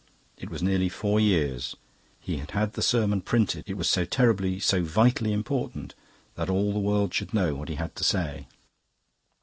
It 0.35 0.49
was 0.49 0.63
nearly 0.63 0.89
four 0.89 1.19
years. 1.19 1.75
He 2.19 2.37
had 2.37 2.49
had 2.57 2.73
the 2.73 2.81
sermon 2.81 3.21
printed; 3.21 3.65
it 3.67 3.75
was 3.75 3.87
so 3.87 4.03
terribly, 4.03 4.59
so 4.59 4.81
vitally 4.81 5.31
important 5.31 5.93
that 6.33 6.49
all 6.49 6.73
the 6.73 6.79
world 6.79 7.13
should 7.13 7.35
know 7.35 7.53
what 7.53 7.69
he 7.69 7.75
had 7.75 7.95
to 7.97 8.03
say. 8.03 8.47